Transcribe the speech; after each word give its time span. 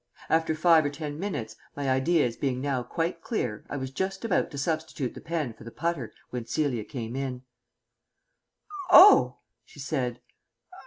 After 0.31 0.55
five 0.55 0.83
or 0.83 0.89
ten 0.89 1.19
minutes, 1.19 1.55
my 1.75 1.87
ideas 1.87 2.35
being 2.35 2.59
now 2.59 2.81
quite 2.81 3.21
clear, 3.21 3.63
I 3.69 3.77
was 3.77 3.91
just 3.91 4.25
about 4.25 4.49
to 4.49 4.57
substitute 4.57 5.13
the 5.13 5.21
pen 5.21 5.53
for 5.53 5.63
the 5.63 5.69
putter 5.69 6.11
when 6.31 6.47
Celia 6.47 6.85
came 6.85 7.15
in. 7.15 7.43
"Oh!" 8.89 9.37
she 9.63 9.79
said. 9.79 10.19